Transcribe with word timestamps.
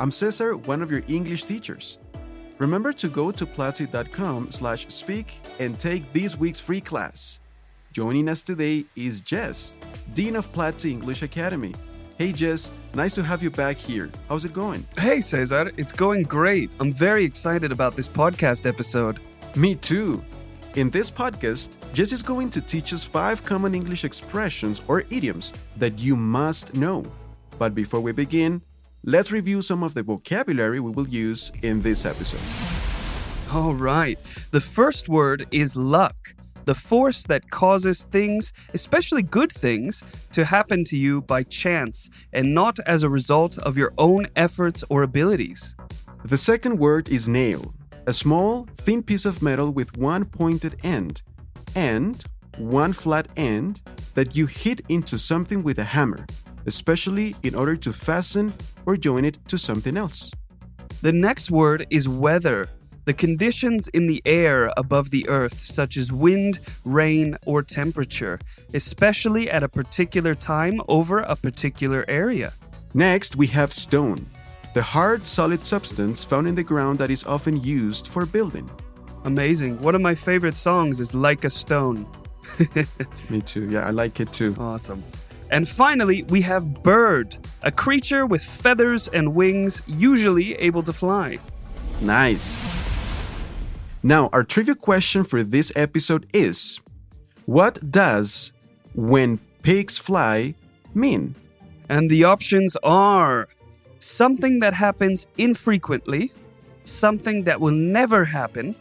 I'm 0.00 0.12
Cesar, 0.12 0.56
one 0.56 0.80
of 0.80 0.92
your 0.92 1.02
English 1.08 1.42
teachers. 1.42 1.98
Remember 2.58 2.92
to 2.92 3.08
go 3.08 3.32
to 3.32 3.44
platzi.com 3.44 4.52
slash 4.52 4.86
speak 4.88 5.40
and 5.58 5.78
take 5.78 6.12
this 6.12 6.38
week's 6.38 6.60
free 6.60 6.80
class. 6.80 7.40
Joining 7.92 8.28
us 8.28 8.42
today 8.42 8.84
is 8.94 9.20
Jess, 9.20 9.74
Dean 10.14 10.36
of 10.36 10.52
Platzi 10.52 10.92
English 10.92 11.22
Academy. 11.22 11.74
Hey 12.16 12.32
Jess, 12.32 12.70
nice 12.94 13.16
to 13.16 13.24
have 13.24 13.42
you 13.42 13.50
back 13.50 13.76
here. 13.76 14.08
How's 14.28 14.44
it 14.44 14.52
going? 14.52 14.86
Hey, 14.96 15.20
Cesar, 15.20 15.72
it's 15.76 15.90
going 15.90 16.22
great. 16.22 16.70
I'm 16.78 16.92
very 16.92 17.24
excited 17.24 17.72
about 17.72 17.96
this 17.96 18.08
podcast 18.08 18.68
episode. 18.68 19.18
Me 19.56 19.74
too. 19.74 20.22
In 20.76 20.90
this 20.90 21.10
podcast, 21.10 21.70
Jess 21.92 22.12
is 22.12 22.22
going 22.22 22.50
to 22.50 22.60
teach 22.60 22.92
us 22.94 23.02
five 23.02 23.44
common 23.44 23.74
English 23.74 24.04
expressions 24.04 24.80
or 24.86 25.00
idioms 25.10 25.52
that 25.76 25.98
you 25.98 26.14
must 26.14 26.74
know. 26.74 27.04
But 27.58 27.74
before 27.74 28.00
we 28.00 28.12
begin, 28.12 28.62
let's 29.08 29.32
review 29.32 29.62
some 29.62 29.82
of 29.82 29.94
the 29.94 30.02
vocabulary 30.02 30.80
we 30.80 30.90
will 30.90 31.08
use 31.08 31.50
in 31.62 31.80
this 31.80 32.04
episode. 32.04 32.44
All 33.50 33.72
right. 33.72 34.18
The 34.50 34.60
first 34.60 35.08
word 35.08 35.46
is 35.50 35.74
luck, 35.74 36.34
the 36.66 36.74
force 36.74 37.22
that 37.22 37.50
causes 37.50 38.04
things, 38.04 38.52
especially 38.74 39.22
good 39.22 39.50
things, 39.50 40.04
to 40.32 40.44
happen 40.44 40.84
to 40.84 40.98
you 40.98 41.22
by 41.22 41.42
chance 41.44 42.10
and 42.34 42.52
not 42.52 42.78
as 42.84 43.02
a 43.02 43.08
result 43.08 43.56
of 43.56 43.78
your 43.78 43.94
own 43.96 44.26
efforts 44.36 44.84
or 44.90 45.02
abilities. 45.02 45.74
The 46.24 46.36
second 46.36 46.78
word 46.78 47.08
is 47.08 47.30
nail, 47.30 47.72
a 48.06 48.12
small, 48.12 48.68
thin 48.76 49.02
piece 49.02 49.24
of 49.24 49.40
metal 49.40 49.70
with 49.70 49.96
one 49.96 50.26
pointed 50.26 50.76
end 50.84 51.22
and 51.74 52.22
one 52.58 52.92
flat 52.92 53.28
end 53.38 53.80
that 54.14 54.36
you 54.36 54.44
hit 54.44 54.82
into 54.90 55.16
something 55.16 55.62
with 55.62 55.78
a 55.78 55.84
hammer, 55.84 56.26
especially 56.68 57.34
in 57.42 57.54
order 57.54 57.76
to 57.76 57.92
fasten 57.92 58.54
or 58.86 58.96
join 58.96 59.24
it 59.24 59.36
to 59.48 59.58
something 59.58 59.96
else. 59.96 60.30
The 61.02 61.12
next 61.12 61.50
word 61.50 61.86
is 61.90 62.08
weather, 62.08 62.68
the 63.04 63.14
conditions 63.14 63.88
in 63.88 64.06
the 64.06 64.20
air 64.26 64.70
above 64.76 65.10
the 65.10 65.26
earth, 65.28 65.64
such 65.64 65.96
as 65.96 66.12
wind, 66.12 66.60
rain, 66.84 67.36
or 67.46 67.62
temperature, 67.62 68.38
especially 68.74 69.50
at 69.50 69.62
a 69.62 69.68
particular 69.68 70.34
time 70.34 70.80
over 70.88 71.20
a 71.20 71.34
particular 71.34 72.04
area. 72.06 72.52
Next, 72.94 73.34
we 73.36 73.46
have 73.58 73.72
stone, 73.72 74.26
the 74.74 74.82
hard, 74.82 75.26
solid 75.26 75.64
substance 75.64 76.22
found 76.22 76.46
in 76.46 76.54
the 76.54 76.62
ground 76.62 76.98
that 76.98 77.10
is 77.10 77.24
often 77.24 77.56
used 77.62 78.08
for 78.08 78.26
building. 78.26 78.68
Amazing. 79.24 79.80
One 79.80 79.94
of 79.94 80.00
my 80.00 80.14
favorite 80.14 80.56
songs 80.56 81.00
is 81.00 81.14
Like 81.14 81.44
a 81.44 81.50
Stone. 81.50 82.06
Me 83.30 83.40
too. 83.40 83.66
Yeah, 83.70 83.86
I 83.86 83.90
like 83.90 84.20
it 84.20 84.32
too. 84.32 84.54
Awesome. 84.58 85.02
And 85.50 85.68
finally, 85.68 86.22
we 86.24 86.42
have 86.42 86.82
bird, 86.82 87.36
a 87.62 87.72
creature 87.72 88.26
with 88.26 88.44
feathers 88.44 89.08
and 89.08 89.34
wings, 89.34 89.82
usually 89.86 90.54
able 90.54 90.82
to 90.82 90.92
fly. 90.92 91.38
Nice. 92.00 92.86
Now, 94.02 94.28
our 94.32 94.44
trivia 94.44 94.74
question 94.74 95.24
for 95.24 95.42
this 95.42 95.72
episode 95.74 96.26
is 96.32 96.80
What 97.46 97.90
does 97.90 98.52
when 98.94 99.38
pigs 99.62 99.98
fly 99.98 100.54
mean? 100.94 101.34
And 101.88 102.10
the 102.10 102.24
options 102.24 102.76
are 102.82 103.48
something 103.98 104.58
that 104.60 104.74
happens 104.74 105.26
infrequently, 105.38 106.30
something 106.84 107.44
that 107.44 107.60
will 107.60 107.72
never 107.72 108.24
happen, 108.24 108.74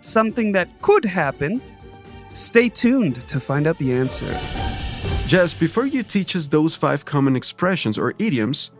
something 0.00 0.52
that 0.52 0.68
could 0.82 1.04
happen. 1.04 1.62
Stay 2.32 2.68
tuned 2.68 3.26
to 3.28 3.40
find 3.40 3.66
out 3.66 3.78
the 3.78 3.92
answer. 3.92 4.67
Jess, 5.28 5.52
before 5.52 5.84
you 5.84 6.02
teach 6.02 6.34
us 6.36 6.46
those 6.46 6.74
five 6.74 7.04
common 7.04 7.36
expressions 7.36 7.98
or 7.98 8.14
idioms, 8.18 8.70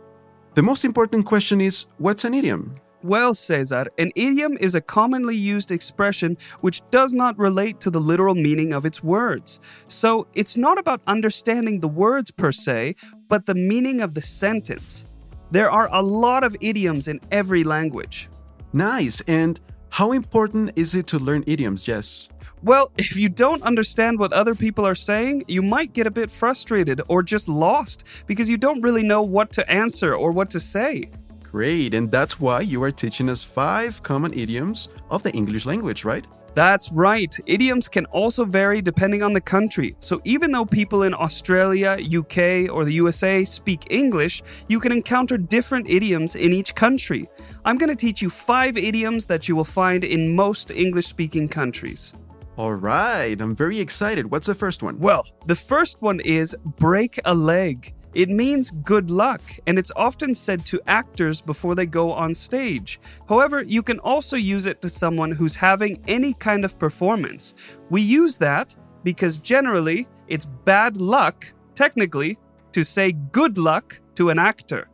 the 0.55 0.63
most 0.63 0.83
important 0.83 1.23
question 1.23 1.61
is 1.61 1.85
what's 1.99 2.23
an 2.23 2.33
idiom? 2.33 2.73
Well, 3.03 3.35
Cesar, 3.35 3.85
an 3.99 4.11
idiom 4.15 4.57
is 4.59 4.73
a 4.73 4.81
commonly 4.81 5.35
used 5.35 5.69
expression 5.69 6.39
which 6.61 6.81
does 6.89 7.13
not 7.13 7.37
relate 7.37 7.79
to 7.81 7.91
the 7.91 8.01
literal 8.01 8.33
meaning 8.33 8.73
of 8.73 8.83
its 8.83 9.03
words. 9.03 9.59
So 9.87 10.25
it's 10.33 10.57
not 10.57 10.79
about 10.79 11.01
understanding 11.05 11.81
the 11.81 11.87
words 11.87 12.31
per 12.31 12.51
se, 12.51 12.95
but 13.27 13.45
the 13.45 13.53
meaning 13.53 14.01
of 14.01 14.15
the 14.15 14.23
sentence. 14.23 15.05
There 15.51 15.69
are 15.69 15.87
a 15.91 16.01
lot 16.01 16.43
of 16.43 16.57
idioms 16.61 17.07
in 17.07 17.19
every 17.29 17.63
language. 17.63 18.27
Nice. 18.73 19.21
And 19.27 19.59
how 19.91 20.13
important 20.13 20.71
is 20.75 20.95
it 20.95 21.05
to 21.07 21.19
learn 21.19 21.43
idioms, 21.45 21.83
Jess? 21.83 22.27
Well, 22.61 22.91
if 22.97 23.15
you 23.15 23.29
don't 23.29 23.63
understand 23.63 24.19
what 24.19 24.33
other 24.33 24.55
people 24.55 24.85
are 24.85 24.95
saying, 24.95 25.45
you 25.47 25.61
might 25.61 25.93
get 25.93 26.07
a 26.07 26.11
bit 26.11 26.29
frustrated 26.29 27.01
or 27.07 27.23
just 27.23 27.47
lost 27.47 28.03
because 28.27 28.49
you 28.49 28.57
don't 28.57 28.81
really 28.81 29.03
know 29.03 29.21
what 29.21 29.51
to 29.53 29.69
answer 29.71 30.13
or 30.13 30.31
what 30.31 30.49
to 30.51 30.59
say. 30.59 31.09
Great. 31.43 31.93
And 31.93 32.11
that's 32.11 32.39
why 32.39 32.61
you 32.61 32.83
are 32.83 32.91
teaching 32.91 33.29
us 33.29 33.43
five 33.43 34.03
common 34.03 34.33
idioms 34.33 34.89
of 35.09 35.23
the 35.23 35.31
English 35.31 35.65
language, 35.65 36.05
right? 36.05 36.25
That's 36.53 36.91
right. 36.91 37.35
Idioms 37.45 37.87
can 37.87 38.05
also 38.07 38.43
vary 38.43 38.81
depending 38.81 39.23
on 39.23 39.33
the 39.33 39.41
country. 39.41 39.95
So 39.99 40.19
even 40.25 40.51
though 40.51 40.65
people 40.65 41.03
in 41.03 41.13
Australia, 41.13 41.97
UK, 41.99 42.69
or 42.71 42.85
the 42.85 42.93
USA 42.93 43.45
speak 43.45 43.87
English, 43.89 44.43
you 44.67 44.79
can 44.79 44.91
encounter 44.91 45.37
different 45.37 45.89
idioms 45.89 46.35
in 46.35 46.53
each 46.53 46.75
country. 46.75 47.29
I'm 47.65 47.77
going 47.77 47.89
to 47.89 47.95
teach 47.95 48.21
you 48.21 48.29
five 48.29 48.77
idioms 48.77 49.25
that 49.27 49.47
you 49.47 49.55
will 49.55 49.63
find 49.63 50.03
in 50.03 50.35
most 50.35 50.71
English 50.71 51.07
speaking 51.07 51.47
countries. 51.47 52.13
All 52.59 52.73
right. 52.73 53.39
I'm 53.39 53.55
very 53.55 53.79
excited. 53.79 54.29
What's 54.29 54.47
the 54.47 54.53
first 54.53 54.83
one? 54.83 54.99
Well, 54.99 55.25
the 55.45 55.55
first 55.55 56.01
one 56.01 56.19
is 56.19 56.53
break 56.77 57.17
a 57.23 57.33
leg. 57.33 57.93
It 58.13 58.27
means 58.27 58.69
good 58.69 59.09
luck, 59.09 59.41
and 59.65 59.79
it's 59.79 59.93
often 59.95 60.35
said 60.35 60.65
to 60.65 60.81
actors 60.85 61.39
before 61.39 61.73
they 61.73 61.85
go 61.85 62.11
on 62.11 62.35
stage. 62.35 62.99
However, 63.29 63.61
you 63.61 63.81
can 63.81 63.99
also 63.99 64.35
use 64.35 64.65
it 64.65 64.81
to 64.81 64.89
someone 64.89 65.31
who's 65.31 65.55
having 65.55 66.03
any 66.05 66.33
kind 66.33 66.65
of 66.65 66.77
performance. 66.77 67.53
We 67.89 68.01
use 68.01 68.35
that 68.39 68.75
because 69.05 69.37
generally 69.37 70.05
it's 70.27 70.43
bad 70.43 70.97
luck, 70.97 71.47
technically, 71.75 72.37
to 72.73 72.83
say 72.83 73.13
good 73.13 73.57
luck 73.57 74.01
to 74.15 74.31
an 74.31 74.37
actor. 74.37 74.89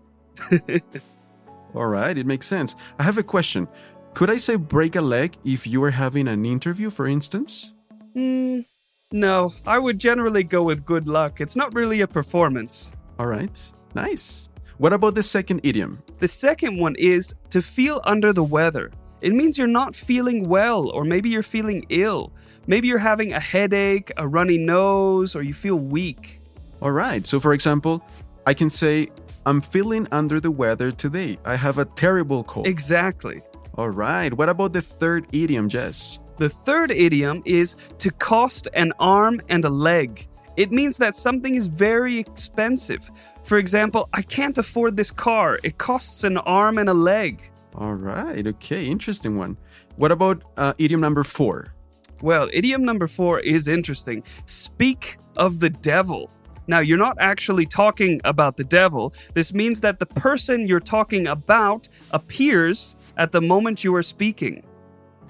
All 1.74 1.88
right, 1.88 2.16
it 2.16 2.28
makes 2.28 2.46
sense. 2.46 2.76
I 3.00 3.04
have 3.04 3.18
a 3.18 3.24
question. 3.24 3.68
Could 4.16 4.30
I 4.30 4.38
say 4.38 4.56
break 4.56 4.96
a 4.96 5.02
leg 5.02 5.36
if 5.44 5.68
you 5.68 5.82
were 5.82 5.92
having 5.92 6.30
an 6.30 6.46
interview, 6.46 6.90
for 6.90 7.06
instance? 7.06 7.74
Hmm, 8.14 8.62
no, 9.12 9.54
I 9.68 9.78
would 9.78 10.00
generally 10.00 10.46
go 10.46 10.64
with 10.64 10.86
good 10.86 11.06
luck. 11.06 11.42
It's 11.42 11.58
not 11.58 11.76
really 11.76 12.00
a 12.00 12.08
performance. 12.08 12.94
All 13.20 13.28
right, 13.28 13.74
nice. 13.94 14.48
What 14.78 14.94
about 14.94 15.16
the 15.16 15.24
second 15.24 15.60
idiom? 15.64 16.02
The 16.20 16.30
second 16.30 16.80
one 16.80 16.96
is 16.98 17.36
to 17.50 17.62
feel 17.62 18.00
under 18.06 18.32
the 18.32 18.44
weather. 18.44 18.90
It 19.20 19.34
means 19.34 19.58
you're 19.58 19.68
not 19.68 19.94
feeling 19.94 20.48
well, 20.48 20.90
or 20.92 21.04
maybe 21.04 21.28
you're 21.28 21.44
feeling 21.44 21.86
ill. 21.90 22.32
Maybe 22.68 22.88
you're 22.88 23.00
having 23.00 23.34
a 23.34 23.40
headache, 23.42 24.14
a 24.16 24.26
runny 24.26 24.58
nose, 24.58 25.36
or 25.36 25.44
you 25.44 25.54
feel 25.54 25.76
weak. 25.76 26.40
All 26.82 26.94
right, 26.94 27.28
so 27.28 27.42
for 27.42 27.54
example, 27.54 28.02
I 28.46 28.54
can 28.54 28.70
say, 28.70 29.10
I'm 29.46 29.60
feeling 29.60 30.08
under 30.14 30.40
the 30.40 30.52
weather 30.52 30.94
today. 30.94 31.38
I 31.44 31.58
have 31.58 31.80
a 31.80 31.86
terrible 31.86 32.46
cold. 32.46 32.66
Exactly. 32.66 33.42
All 33.78 33.90
right, 33.90 34.34
what 34.34 34.48
about 34.48 34.72
the 34.72 34.82
third 34.82 35.28
idiom, 35.34 35.68
Jess? 35.68 36.20
The 36.38 36.48
third 36.48 36.92
idiom 36.92 37.42
is 37.44 37.76
to 37.98 38.10
cost 38.10 38.70
an 38.74 38.94
arm 39.00 39.42
and 39.50 39.66
a 39.66 39.70
leg. 39.70 40.28
It 40.56 40.72
means 40.72 40.98
that 41.00 41.18
something 41.18 41.56
is 41.56 41.68
very 41.68 42.18
expensive. 42.18 43.12
For 43.44 43.58
example, 43.58 44.08
I 44.14 44.22
can't 44.22 44.58
afford 44.58 44.96
this 44.96 45.12
car. 45.12 45.60
It 45.64 45.78
costs 45.78 46.24
an 46.24 46.38
arm 46.38 46.78
and 46.78 46.88
a 46.88 46.94
leg. 46.94 47.52
All 47.76 47.94
right, 47.94 48.48
okay, 48.48 48.86
interesting 48.86 49.38
one. 49.38 49.58
What 49.98 50.14
about 50.14 50.44
uh, 50.56 50.74
idiom 50.78 51.02
number 51.02 51.24
four? 51.24 51.74
Well, 52.22 52.50
idiom 52.54 52.86
number 52.86 53.08
four 53.08 53.42
is 53.42 53.68
interesting. 53.68 54.24
Speak 54.46 55.18
of 55.36 55.60
the 55.60 55.70
devil. 55.70 56.32
Now, 56.68 56.80
you're 56.80 56.98
not 56.98 57.18
actually 57.20 57.66
talking 57.66 58.22
about 58.24 58.58
the 58.58 58.64
devil. 58.64 59.14
This 59.34 59.54
means 59.54 59.82
that 59.82 60.00
the 60.00 60.06
person 60.06 60.66
you're 60.66 60.80
talking 60.80 61.28
about 61.28 61.90
appears 62.12 62.96
at 63.18 63.32
the 63.32 63.42
moment 63.42 63.84
you 63.84 63.94
are 63.96 64.04
speaking. 64.04 64.64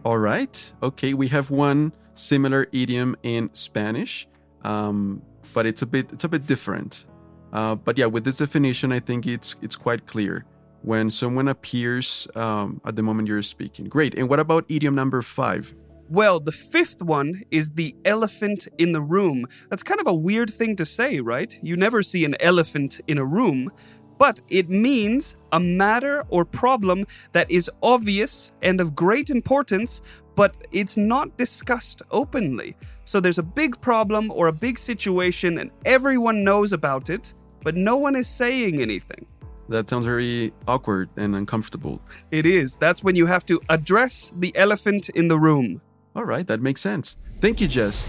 All 0.03 0.17
right, 0.17 0.73
okay, 0.81 1.13
we 1.13 1.27
have 1.29 1.49
one 1.51 1.91
similar 2.13 2.67
idiom 2.71 3.15
in 3.23 3.49
Spanish, 3.53 4.27
um, 4.63 5.21
but 5.53 5.65
it's 5.65 5.81
a 5.81 5.85
bit 5.85 6.11
it's 6.13 6.23
a 6.23 6.29
bit 6.29 6.45
different. 6.45 7.05
Uh, 7.53 7.75
but 7.75 7.97
yeah, 7.97 8.05
with 8.05 8.23
this 8.25 8.37
definition, 8.37 8.91
I 8.91 8.99
think 8.99 9.25
it's 9.25 9.55
it's 9.61 9.75
quite 9.75 10.05
clear. 10.07 10.45
when 10.85 11.09
someone 11.09 11.47
appears 11.47 12.27
um, 12.35 12.79
at 12.85 12.95
the 12.95 13.01
moment 13.01 13.27
you're 13.27 13.41
speaking. 13.41 13.85
Great. 13.89 14.13
And 14.15 14.29
what 14.29 14.39
about 14.39 14.65
idiom 14.69 14.93
number 14.95 15.21
five? 15.21 15.73
Well, 16.09 16.39
the 16.39 16.51
fifth 16.51 17.01
one 17.01 17.41
is 17.49 17.71
the 17.71 17.95
elephant 18.05 18.67
in 18.77 18.91
the 18.91 19.01
room. 19.01 19.47
That's 19.69 19.81
kind 19.81 19.99
of 19.99 20.05
a 20.05 20.13
weird 20.13 20.53
thing 20.53 20.75
to 20.75 20.85
say, 20.85 21.19
right? 21.19 21.57
You 21.63 21.75
never 21.75 22.03
see 22.03 22.23
an 22.25 22.35
elephant 22.39 23.01
in 23.07 23.17
a 23.17 23.25
room, 23.25 23.71
but 24.17 24.39
it 24.50 24.69
means 24.69 25.35
a 25.51 25.59
matter 25.59 26.23
or 26.29 26.45
problem 26.45 27.06
that 27.33 27.50
is 27.50 27.69
obvious 27.81 28.51
and 28.62 28.79
of 28.79 28.95
great 28.95 29.29
importance, 29.29 30.01
but 30.35 30.56
it's 30.71 30.97
not 30.97 31.38
discussed 31.38 32.01
openly. 32.12 32.75
So 33.03 33.19
there's 33.19 33.38
a 33.38 33.44
big 33.44 33.79
problem 33.81 34.31
or 34.31 34.47
a 34.47 34.53
big 34.53 34.77
situation, 34.77 35.59
and 35.59 35.71
everyone 35.85 36.44
knows 36.44 36.73
about 36.73 37.09
it, 37.09 37.33
but 37.63 37.75
no 37.75 37.97
one 37.97 38.15
is 38.15 38.27
saying 38.27 38.81
anything. 38.81 39.25
That 39.69 39.89
sounds 39.89 40.06
very 40.06 40.53
awkward 40.67 41.09
and 41.17 41.35
uncomfortable. 41.35 42.00
It 42.31 42.45
is. 42.45 42.75
That's 42.75 43.03
when 43.03 43.15
you 43.15 43.25
have 43.25 43.45
to 43.47 43.59
address 43.69 44.31
the 44.38 44.56
elephant 44.56 45.09
in 45.09 45.27
the 45.27 45.39
room. 45.39 45.81
All 46.15 46.25
right, 46.25 46.45
that 46.47 46.62
makes 46.62 46.81
sense. 46.81 47.17
Thank 47.41 47.62
you, 47.62 47.67
Jess. 47.67 48.06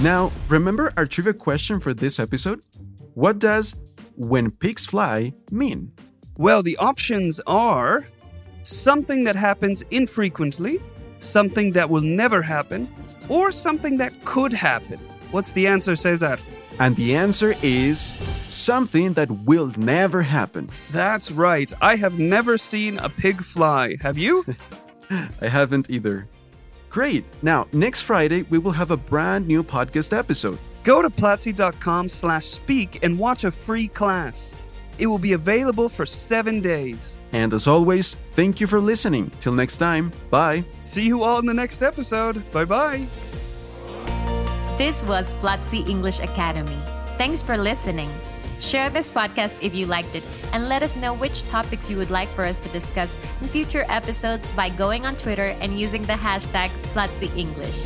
Now, 0.00 0.32
remember 0.48 0.92
our 0.96 1.06
trivia 1.06 1.34
question 1.34 1.78
for 1.80 1.94
this 1.94 2.18
episode? 2.18 2.62
What 3.14 3.38
does 3.38 3.76
when 4.16 4.50
pigs 4.50 4.86
fly 4.86 5.32
mean? 5.50 5.92
Well, 6.36 6.62
the 6.62 6.76
options 6.78 7.40
are 7.46 8.06
something 8.62 9.24
that 9.24 9.36
happens 9.36 9.82
infrequently, 9.90 10.80
something 11.20 11.72
that 11.72 11.88
will 11.90 12.00
never 12.02 12.42
happen, 12.42 12.88
or 13.28 13.52
something 13.52 13.96
that 13.98 14.24
could 14.24 14.52
happen. 14.52 14.98
What's 15.30 15.52
the 15.52 15.66
answer, 15.66 15.96
Cesar? 15.96 16.38
And 16.78 16.96
the 16.96 17.14
answer 17.14 17.54
is 17.62 18.00
something 18.48 19.12
that 19.14 19.30
will 19.30 19.72
never 19.76 20.22
happen. 20.22 20.70
That's 20.90 21.30
right. 21.30 21.72
I 21.80 21.96
have 21.96 22.18
never 22.18 22.58
seen 22.58 22.98
a 22.98 23.08
pig 23.08 23.42
fly. 23.42 23.96
Have 24.00 24.18
you? 24.18 24.44
I 25.10 25.48
haven't 25.48 25.90
either. 25.90 26.28
Great. 26.88 27.24
Now, 27.42 27.68
next 27.72 28.02
Friday, 28.02 28.42
we 28.42 28.58
will 28.58 28.72
have 28.72 28.90
a 28.90 28.96
brand 28.96 29.46
new 29.46 29.62
podcast 29.62 30.16
episode. 30.16 30.58
Go 30.84 31.00
to 31.00 31.10
platzi.com 31.10 32.08
slash 32.08 32.46
speak 32.46 32.98
and 33.02 33.18
watch 33.18 33.44
a 33.44 33.50
free 33.50 33.88
class. 33.88 34.56
It 34.98 35.06
will 35.06 35.18
be 35.18 35.32
available 35.32 35.88
for 35.88 36.04
seven 36.04 36.60
days. 36.60 37.18
And 37.32 37.52
as 37.52 37.66
always, 37.66 38.16
thank 38.32 38.60
you 38.60 38.66
for 38.66 38.80
listening. 38.80 39.30
Till 39.40 39.52
next 39.52 39.78
time, 39.78 40.12
bye. 40.30 40.64
See 40.82 41.04
you 41.04 41.22
all 41.22 41.38
in 41.38 41.46
the 41.46 41.54
next 41.54 41.82
episode. 41.82 42.42
Bye 42.52 42.64
bye. 42.64 43.06
This 44.76 45.04
was 45.04 45.34
Platzi 45.34 45.88
English 45.88 46.20
Academy. 46.20 46.78
Thanks 47.16 47.42
for 47.42 47.56
listening. 47.56 48.10
Share 48.58 48.90
this 48.90 49.10
podcast 49.10 49.54
if 49.60 49.74
you 49.74 49.86
liked 49.86 50.14
it 50.14 50.22
and 50.52 50.68
let 50.68 50.82
us 50.82 50.94
know 50.96 51.14
which 51.14 51.42
topics 51.48 51.90
you 51.90 51.96
would 51.96 52.10
like 52.10 52.28
for 52.28 52.44
us 52.44 52.58
to 52.60 52.68
discuss 52.68 53.14
in 53.40 53.48
future 53.48 53.84
episodes 53.88 54.46
by 54.48 54.68
going 54.68 55.04
on 55.04 55.16
Twitter 55.16 55.56
and 55.60 55.78
using 55.78 56.02
the 56.02 56.12
hashtag 56.12 56.70
Platzi 56.94 57.34
English. 57.36 57.84